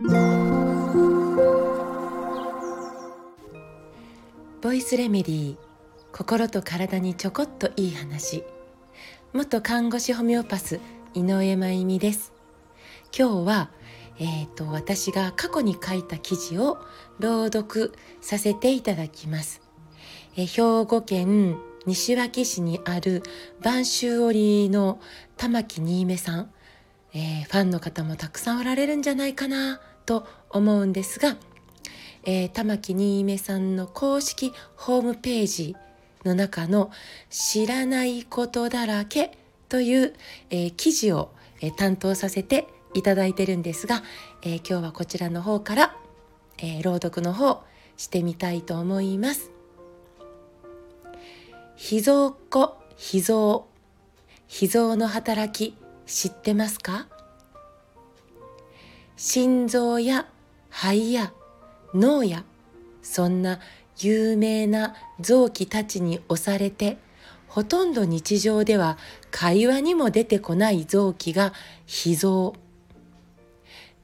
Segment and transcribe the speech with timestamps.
[0.00, 0.06] ボ
[4.72, 5.56] イスレメディー
[6.12, 8.44] 心と体にちょこっといい話。
[9.32, 10.78] 元看護師ホメオパス
[11.14, 12.32] 井上真由美です。
[13.12, 13.70] 今日は、
[14.20, 16.78] えーと、私が過去に書いた記事を
[17.18, 19.60] 朗読させていただきます、
[20.36, 23.24] え兵庫県西脇市にある
[23.62, 25.00] 播州織の
[25.36, 26.52] 玉木新芽さん、
[27.14, 31.36] えー、ファンの方もたくさんおられるんじゃないかなと思うんですが、
[32.24, 35.76] えー、玉木新芽さんの公式ホームページ
[36.24, 36.90] の中の
[37.30, 39.38] 「知らないことだらけ」
[39.68, 40.14] という、
[40.50, 44.02] えー、記事を、えー、担当させていただいてるんですが、
[44.42, 45.96] えー、今日はこちらの方から、
[46.58, 47.62] え朗読の方
[47.96, 49.50] してみたいと思います。
[51.76, 53.62] 秘蔵っ子秘蔵
[54.48, 55.76] 秘蔵の働き
[56.08, 57.06] 知ってますか？
[59.16, 60.26] 心臓や
[60.70, 61.32] 肺や
[61.92, 62.44] 脳や
[63.02, 63.60] そんな
[63.98, 66.96] 有名な臓器たちに押されて
[67.46, 68.96] ほとんど日常では
[69.30, 71.52] 会話にも出てこない臓器が
[71.86, 72.54] 脾臓。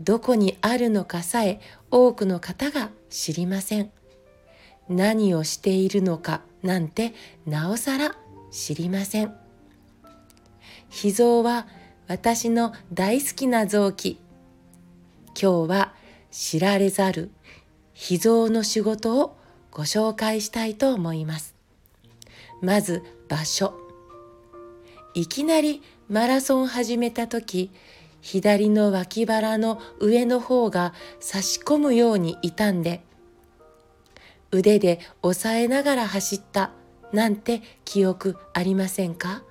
[0.00, 3.92] どこにあるのかさえ多くの方が知りません。
[4.88, 7.14] 何をしているのかなんて
[7.46, 8.16] なおさら
[8.50, 9.32] 知りません。
[10.90, 11.68] 脾臓は
[12.08, 14.18] 私の大好きな臓器
[15.40, 15.94] 今日は
[16.30, 17.30] 知られざる
[17.94, 19.36] 秘蔵の仕事を
[19.70, 21.54] ご紹介したいと思います。
[22.60, 23.74] まず場所。
[25.14, 27.70] いきなりマラソン始めた時、
[28.20, 33.02] 左の脇腹の上の方が差し込むように傷んで、
[34.50, 36.72] 腕で押さえながら走った
[37.12, 39.42] なんて記憶ありませんか？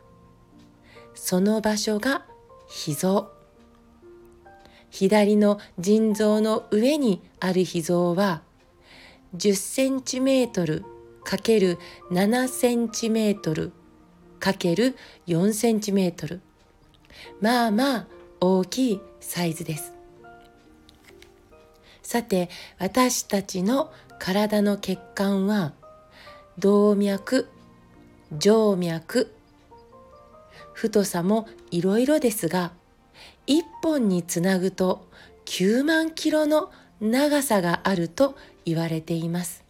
[1.16, 2.26] その場所が
[2.72, 3.30] 脾臓。
[4.90, 8.42] 左の腎臓の上にある脾臓は
[9.36, 10.86] 10センチメートル
[11.24, 11.78] かける
[12.12, 13.74] 7センチメートル
[14.40, 14.96] かける
[15.28, 16.42] 4センチメートル
[17.42, 18.08] まあまあ
[18.40, 19.94] 大きいサイズです
[22.02, 22.50] さて
[22.80, 25.74] 私たちの体の血管は
[26.58, 27.48] 動脈
[28.40, 29.34] 静脈
[30.82, 32.72] 太さもいろいろですが
[33.46, 35.08] 1本につなぐと
[35.46, 39.64] 9万キロの長さがあると言われています。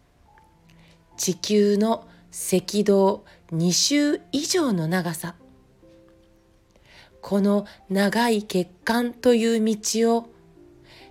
[1.18, 5.34] 地球の赤道2周以上の長さ。
[7.20, 10.30] この長い血管という道を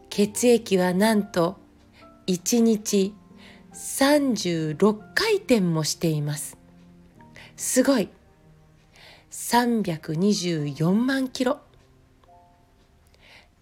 [0.09, 1.57] 血液はなんと
[2.27, 3.13] 1日
[3.73, 6.57] 36回転もしています。
[7.55, 8.09] すごい
[9.41, 11.59] !324 万キロ。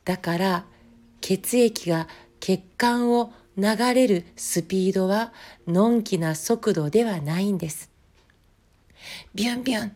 [0.04, 0.66] だから
[1.22, 2.08] 血液が
[2.40, 5.32] 血管を流れるスピードは
[5.68, 7.90] のんきな速度ではないんです。
[9.34, 9.96] ビュンビュン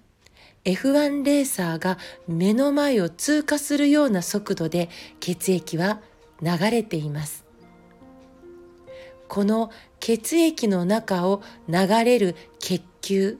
[0.64, 4.90] F1 レーサーが目の前を通過するような速度で
[5.20, 6.00] 血液は
[6.42, 7.44] 流れています。
[9.28, 13.40] この血液の中を流れる血球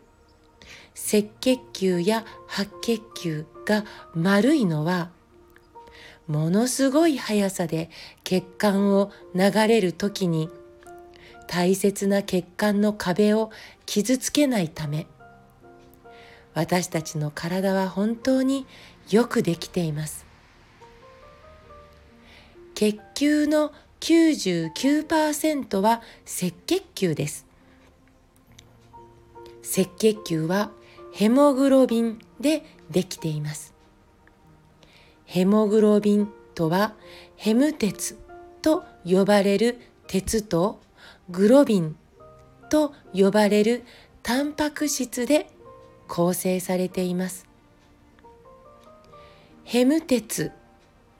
[0.96, 3.84] 赤血球や白血球が
[4.14, 5.10] 丸いのは
[6.28, 7.90] ものすごい速さで
[8.24, 10.50] 血管を流れる時に
[11.48, 13.52] 大切な血管の壁を
[13.86, 15.08] 傷つけないため
[16.54, 18.66] 私たちの体は本当に
[19.10, 20.26] よくできています。
[22.76, 27.46] 血球の99%は赤血球です。
[29.64, 30.72] 赤血球は
[31.14, 33.74] ヘモグロビンでできています
[35.26, 36.94] ヘモグロビンとは
[37.38, 38.18] ヘム鉄
[38.62, 40.80] と呼ばれる鉄と
[41.30, 41.96] グロビン
[42.70, 43.84] と呼ばれる
[44.22, 45.48] タンパク質で
[46.08, 47.48] 構成されています。
[49.64, 50.52] ヘム鉄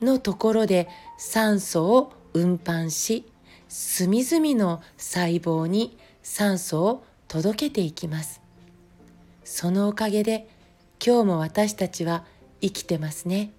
[0.02, 0.88] のところで
[1.18, 3.26] 酸素を運搬し
[3.70, 8.43] 隅々の細胞に酸素を届けていきます。
[9.44, 10.48] そのおかげで
[11.06, 12.24] 今日も私たちは
[12.62, 13.52] 生きてますね。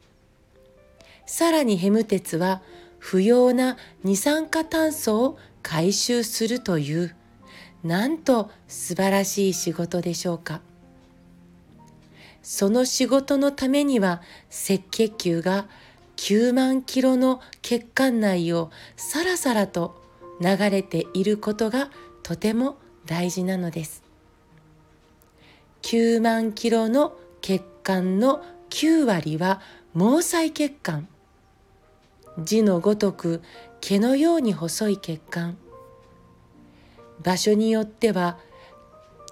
[1.26, 2.62] さらにヘム鉄は
[2.98, 7.14] 不要な二酸化炭素を回収するという
[7.82, 10.60] なんと素晴らしい仕事でしょうか
[12.42, 15.66] その仕事のためには赤血球が
[16.16, 20.00] 9万キロの血管内をさらさらと
[20.40, 21.90] 流れていることが
[22.22, 24.03] とても大事なのです
[25.84, 29.60] 9万キロの血管の9割は
[29.92, 31.08] 毛細血管。
[32.38, 33.42] 字のごとく
[33.82, 35.58] 毛のように細い血管。
[37.22, 38.38] 場所によっては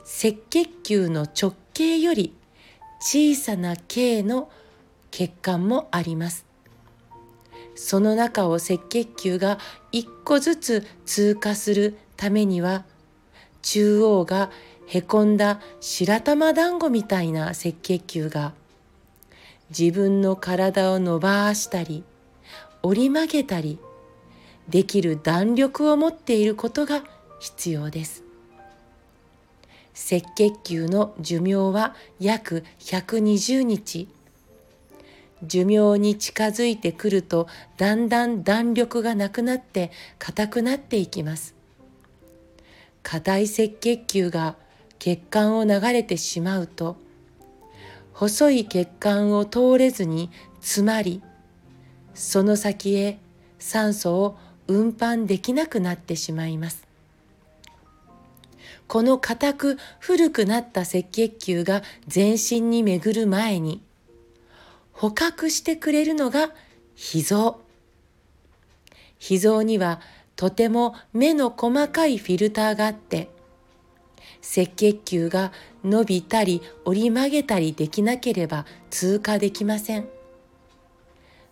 [0.03, 2.35] 赤血球の直径より
[3.01, 4.51] 小さな径の
[5.11, 6.45] 血管もあります。
[7.75, 9.59] その中を赤血球が
[9.91, 12.85] 一個ずつ通過するためには
[13.63, 14.51] 中央が
[14.95, 18.53] へこんだ白玉団子みたいな赤血球が
[19.71, 22.05] 自分の体を伸ばしたり
[22.83, 23.79] 折り曲げたり
[24.69, 27.05] できる弾力を持っていることが
[27.41, 28.23] 必要です。
[29.95, 34.09] 赤血球の寿命は約120日。
[35.43, 37.49] 寿命に近づいてくると
[37.79, 41.55] だんだん弾力がなくなって硬くなっていきます。
[43.03, 44.57] 硬い赤血球が
[45.03, 46.97] 血管を流れてしまうと
[48.13, 51.21] 細い血管を通れずに詰まり
[52.15, 53.19] その先へ
[53.59, 54.37] 酸素を
[54.69, 56.87] 運搬できなくなってしまいます。
[58.87, 63.83] この硬く古くなった赤血球が全身に巡る前に
[64.93, 66.51] 捕獲してくれるのが
[66.95, 67.61] 脾臓。
[69.19, 70.01] 脾臓には
[70.37, 73.32] とても目の細かいフィルターがあって
[74.43, 75.53] 赤血球が
[75.85, 80.09] 伸びたり折り曲げたりできなければ通過できません。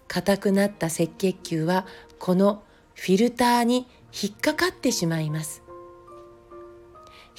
[0.09, 1.87] 硬くなった赤血球は
[2.19, 2.63] この
[2.95, 5.63] フィルターに引っかかってしまいます。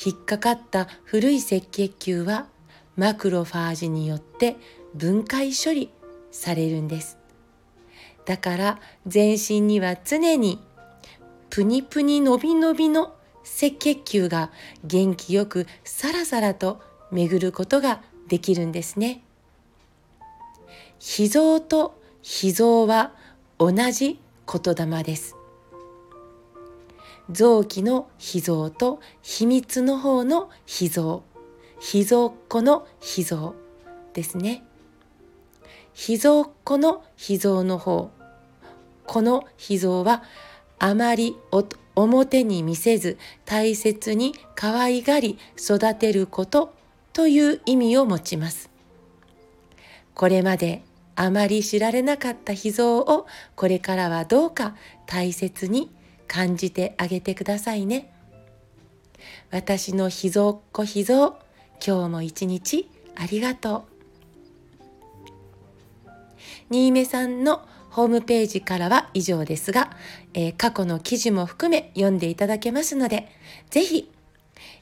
[0.03, 2.47] 引っかかった古い赤血球は
[2.95, 4.55] マクロファージによって
[4.95, 5.91] 分解処理
[6.31, 7.17] されるんです。
[8.25, 10.59] だから全身には常に
[11.49, 14.51] プニプニ伸び伸びの赤血球が
[14.83, 19.21] 元気よくさらさらと巡ることができるんですね。
[20.99, 23.13] 脾臓と脾臓は
[23.57, 25.35] 同じ言霊です。
[27.31, 31.23] 臓器の脾臓と秘密の方の脾臓
[31.79, 33.55] 脾臓っ子の脾臓
[34.13, 34.63] ですね
[35.93, 38.11] 脾臓っ子の脾臓の方
[39.05, 40.23] この脾臓は
[40.79, 41.37] あまり
[42.03, 46.73] 表に見せず大切に可愛がり育てること
[47.13, 48.69] という意味を持ちます
[50.13, 50.83] これまで
[51.15, 54.75] あまり知られなかった脾臓をこれからはどうか
[55.05, 55.91] 大切に
[56.27, 58.09] 感じてあげてくださいね。
[59.51, 61.33] 私の秘蔵っ子秘蔵、
[61.85, 63.85] 今日も一日ありがと
[66.05, 66.09] う。
[66.69, 69.91] 新芽さんのホームページからは以上ですが、
[70.33, 73.27] えー、過去の記事も含め読んでいただけますので、
[73.69, 74.09] ぜひ、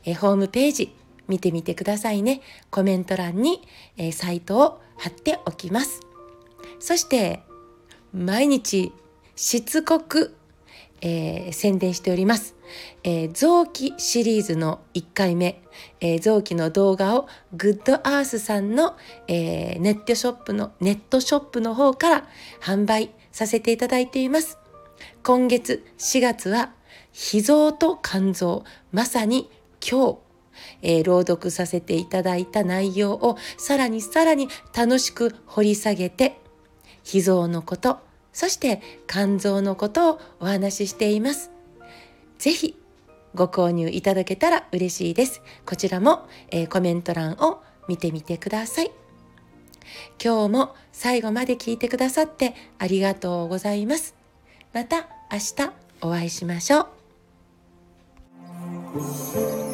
[0.05, 0.95] えー、ホームページ
[1.27, 2.41] 見てみてくださいね。
[2.69, 3.61] コメント欄に、
[3.97, 6.01] えー、サイトを貼っておきます。
[6.79, 7.41] そして、
[8.13, 8.91] 毎日
[9.35, 10.35] しつこく
[11.01, 12.55] えー、宣伝しております。
[13.03, 15.61] えー、臓器シリーズの1回目、
[16.01, 18.95] えー、臓器の動画をグッドアースさんの、
[19.27, 22.27] えー、ネットショップの、ネットショップの方から
[22.61, 24.57] 販売させていただいています。
[25.23, 26.73] 今月4月は、
[27.11, 29.49] 脾臓と肝臓、まさに
[29.87, 30.17] 今日、
[30.81, 36.39] えー、朗読させていただいた内容をさらにさらに楽しく掘り下げて、
[37.03, 37.99] 脾臓のこと、
[38.39, 41.51] そして肝臓のことをお話ししています。
[42.37, 42.77] ぜひ
[43.35, 45.41] ご購入いただけたら嬉しいです。
[45.65, 48.91] こちらも、えー、コメント欄を見てみてください。
[50.23, 54.15] 今日も最後まで聞いてくださってありがとうございます。
[54.71, 56.87] また明日お会いしましょ
[59.65, 59.68] う。